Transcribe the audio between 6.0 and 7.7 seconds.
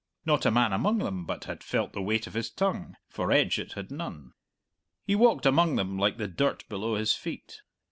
the dirt below his feet.